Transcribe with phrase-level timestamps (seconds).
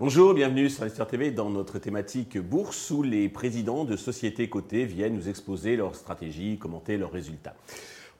[0.00, 4.86] Bonjour, bienvenue sur Investir TV dans notre thématique bourse où les présidents de sociétés cotées
[4.86, 7.54] viennent nous exposer leurs stratégies, commenter leurs résultats.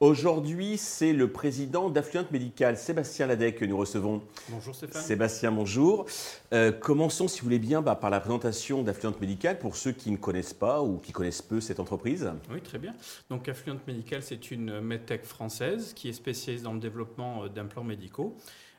[0.00, 4.20] Aujourd'hui, c'est le président d'Affluent Médical, Sébastien Ladec, que nous recevons.
[4.50, 5.00] Bonjour Stéphane.
[5.00, 6.04] Sébastien, bonjour.
[6.52, 10.10] Euh, commençons, si vous voulez bien, bah, par la présentation d'Affluent Médical pour ceux qui
[10.10, 12.30] ne connaissent pas ou qui connaissent peu cette entreprise.
[12.50, 12.94] Oui, très bien.
[13.30, 17.84] Donc Affluent Médical, c'est une medtech française qui est spécialisée dans le développement euh, d'implants
[17.84, 18.36] médicaux.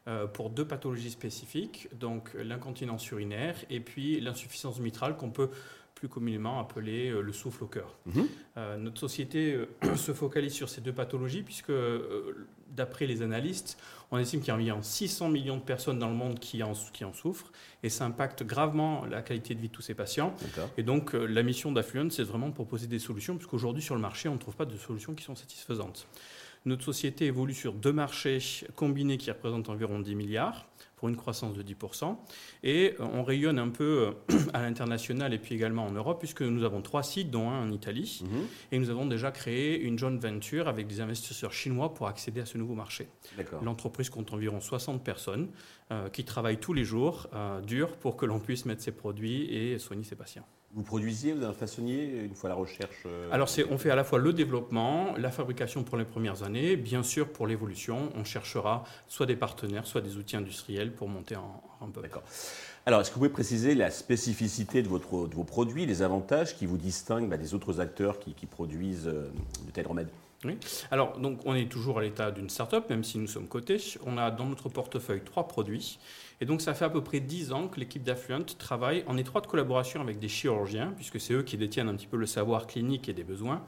[0.07, 5.49] Euh, pour deux pathologies spécifiques, donc l'incontinence urinaire et puis l'insuffisance mitrale qu'on peut
[5.97, 7.97] plus communément appeler euh, le souffle au cœur.
[8.05, 8.27] Mhm.
[8.57, 9.57] Euh, notre société
[9.95, 11.71] se focalise sur ces deux pathologies puisque,
[12.69, 13.77] d'après les analystes,
[14.11, 16.73] on estime qu'il y a environ 600 millions de personnes dans le monde qui en,
[16.93, 17.51] qui en souffrent
[17.83, 20.35] et ça impacte gravement la qualité de vie de tous ces patients.
[20.77, 24.29] Et donc, la mission d'Affluent, c'est vraiment de proposer des solutions puisqu'aujourd'hui, sur le marché,
[24.29, 26.07] on ne trouve pas de solutions qui sont satisfaisantes.
[26.65, 28.39] Notre société évolue sur deux marchés
[28.75, 32.17] combinés qui représentent environ 10 milliards pour une croissance de 10%.
[32.63, 36.41] Et euh, on rayonne un peu euh, à l'international et puis également en Europe, puisque
[36.41, 38.23] nous avons trois sites, dont un en Italie.
[38.23, 38.47] Mhm.
[38.71, 42.45] Et nous avons déjà créé une joint venture avec des investisseurs chinois pour accéder à
[42.45, 43.07] ce nouveau marché.
[43.61, 45.49] L'entreprise compte environ 60 personnes
[45.91, 47.27] euh, qui travaillent tous les jours,
[47.65, 50.45] dur, pour que l'on puisse mettre ses produits et soigner ses patients.
[50.73, 53.95] Vous produisiez, vous êtes un façonnier une fois la recherche euh, Alors on fait à
[53.95, 58.23] la fois le développement, la fabrication pour les premières années, bien sûr pour l'évolution, on
[58.23, 62.01] cherchera soit des partenaires, soit des outils industriels pour monter en, en peu.
[62.01, 62.23] D'accord.
[62.85, 66.55] Alors est-ce que vous pouvez préciser la spécificité de, votre, de vos produits, les avantages
[66.55, 69.31] qui vous distinguent bah, des autres acteurs qui, produisent euh,
[69.65, 70.09] de tels remèdes?
[70.91, 73.77] Alors, donc, on est toujours à l'état d'une start-up, même si nous sommes cotés.
[74.05, 75.99] On a dans notre portefeuille trois produits.
[76.39, 79.47] Et donc, ça fait à peu près 10 ans que l'équipe d'Affluent travaille en étroite
[79.47, 83.09] collaboration avec des chirurgiens, puisque c'est eux qui détiennent un petit peu le savoir clinique
[83.09, 83.63] et des besoins,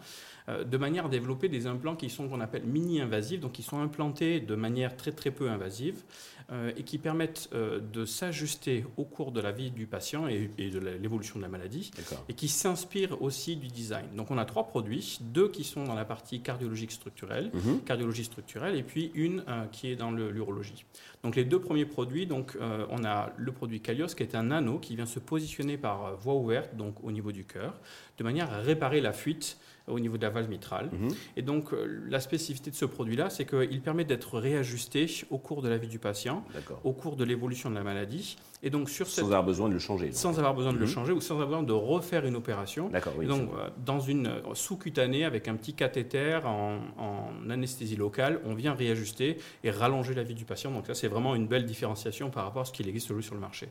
[0.47, 4.39] de manière à développer des implants qui sont qu'on appelle mini-invasifs, donc qui sont implantés
[4.39, 6.03] de manière très très peu invasive
[6.51, 10.49] euh, et qui permettent euh, de s'ajuster au cours de la vie du patient et,
[10.57, 11.91] de l'évolution de la maladie,
[12.27, 14.07] et qui s'inspirent aussi du design.
[14.15, 17.81] Donc on a trois produits, deux qui sont dans la partie cardiologique structurelle, Mhm.
[17.81, 20.85] cardiologie structurelle, et puis une qui est dans l'urologie.
[21.23, 22.57] Donc les deux premiers produits, donc
[22.89, 26.35] on a le produit Calios qui est un anneau qui vient se positionner par voie
[26.35, 27.75] ouverte, donc au niveau du cœur,
[28.17, 30.89] de manière à réparer la fuite au niveau de la valve mitrale.
[30.91, 31.09] Mhm.
[31.37, 35.61] Et donc, euh, la spécificité de ce produit-là, c'est qu'il permet d'être réajusté au cours
[35.61, 36.43] de la vie du patient,
[36.83, 38.37] au cours de l'évolution de la maladie.
[38.61, 39.23] Et donc, sur Sans cette...
[39.25, 40.07] avoir besoin de le changer.
[40.07, 40.15] donc.
[40.15, 42.89] sans avoir besoin de le changer ou sans avoir besoin de refaire une opération.
[42.89, 43.25] D'accord, oui.
[43.25, 48.53] Donc, euh, dans une euh, sous-cutanée avec un petit cathéter en, en anesthésie locale, on
[48.55, 50.71] vient réajuster et rallonger la vie du patient.
[50.71, 53.35] Donc, là, c'est vraiment une belle différenciation par rapport à ce qu'il existe aujourd'hui sur
[53.35, 53.69] le marché.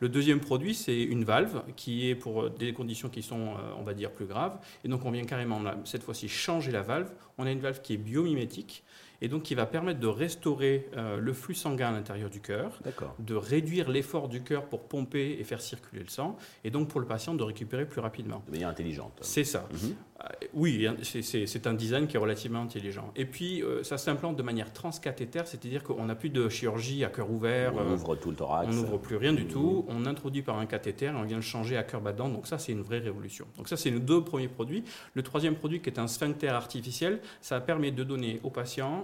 [0.00, 3.72] Le deuxième produit, c'est une valve qui est pour euh, des conditions qui sont, euh,
[3.78, 4.58] on va dire, plus graves.
[4.84, 7.10] Et donc, on vient carrément, cette fois-ci, changer la valve.
[7.36, 8.84] On a une valve qui est biomimétique
[9.20, 12.78] et donc qui va permettre de restaurer euh, le flux sanguin à l'intérieur du cœur,
[13.18, 17.00] de réduire l'effort du cœur pour pomper et faire circuler le sang, et donc pour
[17.00, 18.42] le patient de récupérer plus rapidement.
[18.46, 19.12] De manière intelligente.
[19.20, 19.68] C'est ça.
[19.72, 19.78] Mhm.
[20.20, 23.12] Euh, Oui, hein, c'est- un design qui est relativement intelligent.
[23.14, 27.08] Et puis, euh, ça s'implante de manière transcathéter, c'est-à-dire qu'on n'a plus de chirurgie à
[27.08, 27.72] cœur ouvert.
[27.76, 28.66] On euh, ouvre tout le thorax.
[28.68, 29.48] on n'ouvre plus rien du Mhm.
[29.48, 29.84] tout.
[29.88, 32.28] On introduit par un cathéter et on vient le changer à cœur battant.
[32.28, 33.46] Donc ça, c'est une vraie révolution.
[33.56, 34.82] Donc ça, c'est nos deux premiers produits.
[35.14, 38.50] Le troisième produit, qui est un sphincter artificiel, ça permet de donner au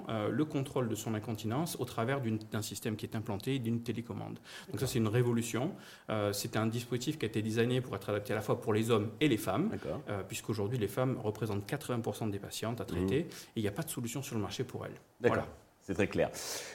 [0.09, 4.39] euh, le contrôle de son incontinence au travers d'un système qui est implanté d'une télécommande.
[4.71, 5.73] Donc ça, c'est une révolution.
[6.11, 8.73] Euh, c'est un dispositif qui a été designé pour être adapté à la fois pour
[8.73, 9.71] les hommes et les femmes.
[10.09, 13.83] Euh, puisqu'aujourd'hui les femmes représentent 80% des patientes à traiter et il n'y a pas
[13.83, 15.01] de solution sur le marché pour elles.
[15.21, 15.47] Voilà.
[15.87, 16.31] C'est très clair.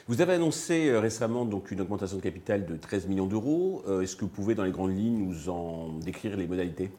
[0.06, 3.82] Vous avez annoncé euh, récemment donc une augmentation de capital de 13 millions d'euros.
[3.88, 6.92] Euh, Est-ce que vous pouvez, dans les grandes lignes, nous en décrire les modalités?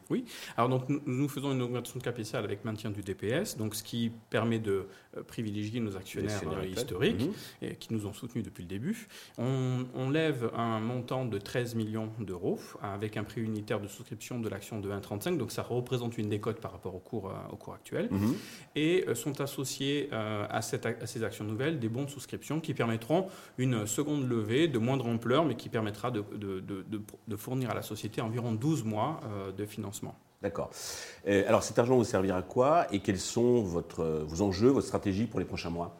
[0.58, 4.12] Alors donc nous, faisons une augmentation de capital avec maintien du DPS, donc ce qui
[4.28, 7.32] permet de euh, privilégier nos actionnaires historiques Mhm.
[7.62, 9.08] et qui nous ont soutenus depuis le début.
[9.38, 14.38] On, on lève un montant de 13 millions d'euros avec un prix unitaire de souscription
[14.38, 17.72] de l'action de 1,35, donc ça représente une décote par rapport au cours, au cours
[17.72, 18.08] actuel.
[18.10, 18.34] Mhm.
[18.76, 22.74] et sont associés à, cette ac- à ces actions nouvelles des bons de souscription qui
[22.74, 23.26] permettront
[23.58, 28.52] une seconde levée de moindre ampleur, mais qui permettra de fournir à la société environ
[28.52, 30.16] 12 mois euh, de financement.
[30.42, 30.70] D'accord.
[31.28, 34.70] Euh, alors cet argent vous servira à quoi et quels sont votre, euh, vos enjeux,
[34.70, 35.96] votre stratégie pour les prochains mois?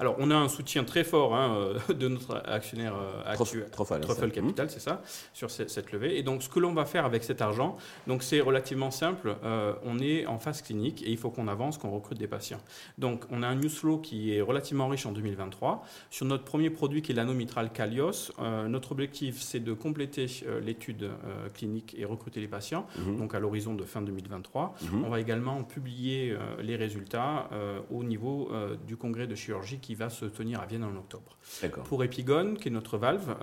[0.00, 1.54] Alors, on a un soutien très fort hein,
[1.90, 2.94] euh, de notre actionnaire
[3.26, 3.68] actuel.
[3.70, 4.30] Truffle, hein, Truffle.
[4.30, 5.02] Capital, c'est ça,
[5.34, 6.18] sur ce- cette levée.
[6.18, 7.76] Et donc, ce que l'on va faire avec cet argent,
[8.06, 9.36] donc c'est relativement simple.
[9.44, 12.60] Euh, on est en phase clinique et il faut qu'on avance, qu'on recrute des patients.
[12.96, 15.84] Donc, on a un news flow qui est relativement riche en 2023.
[16.10, 20.26] Sur notre premier produit qui est l'anomitral Calios, euh, notre objectif, c'est de compléter
[20.62, 21.10] l'étude
[21.52, 23.18] clinique et recruter les patients, Mhm.
[23.18, 24.74] donc à l'horizon de fin 2023.
[24.82, 25.04] Mhm.
[25.04, 27.48] On va également publier les résultats
[27.90, 28.50] au niveau
[28.86, 31.36] du congrès de chirurgie qui va se tenir à Vienne en octobre.
[31.84, 33.36] Pour Epigone, qui est notre valve,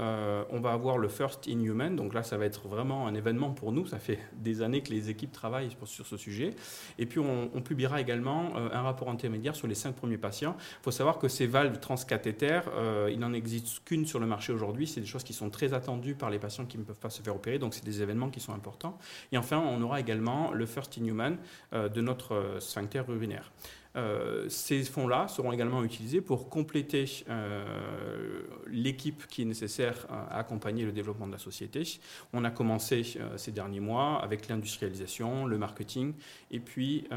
[0.50, 1.95] on va avoir le First in Human.
[1.95, 3.86] Donc là, ça va être vraiment un événement pour nous.
[3.86, 6.51] Ça fait des années que les équipes travaillent sur ce sujet.
[6.98, 10.56] Et puis, on, on publiera également un rapport intermédiaire sur les cinq premiers patients.
[10.57, 12.66] Il faut savoir que ces valves transcathétères,
[13.10, 14.88] il n'en existe qu'une sur le marché aujourd'hui.
[14.88, 17.22] C'est des choses qui sont très attendues par les patients qui ne peuvent pas se
[17.22, 17.60] faire opérer.
[17.60, 18.98] Donc, c'est des événements qui sont importants.
[19.31, 20.20] Et enfin, on aura également
[20.53, 21.38] le First in Human
[21.73, 23.51] euh, de notre euh, sphincter urinaire.
[23.97, 30.85] Euh, ces fonds-là seront également utilisés pour compléter euh, l'équipe qui est nécessaire à accompagner
[30.85, 31.99] le développement de la société.
[32.33, 36.13] On a commencé euh, ces derniers mois avec l'industrialisation, le marketing
[36.51, 37.07] et puis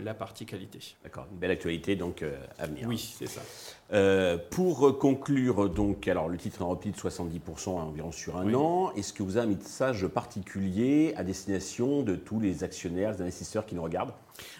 [0.00, 0.96] la partie qualité.
[1.02, 2.24] D'accord, une belle actualité donc
[2.58, 2.86] à venir.
[2.88, 3.40] Oui, c'est ça.
[4.50, 8.92] pour conclure, donc, alors le titre est en repli de 70% environ sur un an.
[8.92, 13.66] Est-ce que vous avez un message particulier à destination de tous les actionnaires, les investisseurs
[13.66, 14.12] qui nous regardent?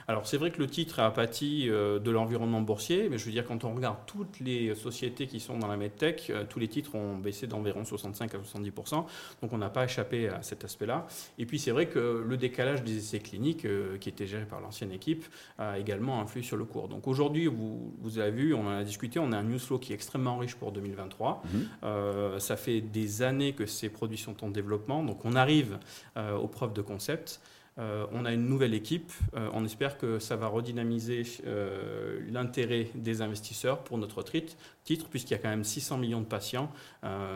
[0.08, 3.30] Alors c'est vrai que le titre a pâti euh, de l'environnement boursier, mais je veux
[3.30, 6.68] dire quand on regarde toutes les sociétés qui sont dans la medtech, euh, tous les
[6.68, 9.04] titres ont baissé d'environ 65 à 70%,
[9.42, 11.06] donc on n'a pas échappé à cet aspect-là.
[11.38, 14.60] Et puis c'est vrai que le décalage des essais cliniques, euh, qui était géré par
[14.60, 15.24] l'ancienne équipe,
[15.58, 16.88] a également influé sur le cours.
[16.88, 19.78] Donc aujourd'hui, vous, vous, avez vu, on en a discuté, on a un news flow
[19.78, 21.42] qui est extrêmement riche pour 2023.
[21.44, 22.38] Mhm.
[22.38, 25.78] ça fait des années que ces produits sont en développement, donc on arrive
[26.16, 27.40] aux preuves de concept.
[27.78, 29.12] Euh, on a une nouvelle équipe.
[29.34, 35.32] Euh, on espère que ça va redynamiser euh, l'intérêt des investisseurs pour notre titre, puisqu'il
[35.32, 36.70] y a quand même 600 millions de patients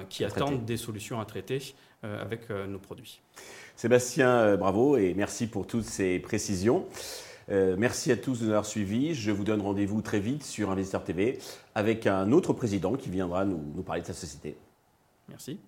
[0.09, 3.21] qui attendent des solutions à traiter avec nos produits.
[3.77, 6.87] Sébastien, bravo et merci pour toutes ces précisions.
[7.49, 9.15] merci à tous de nous avoir suivis.
[9.15, 11.39] Je vous donne rendez-vous très vite sur Investisseur TV
[11.75, 14.57] avec un autre président qui viendra nous, nous parler de sa société.
[15.29, 15.59] Merci.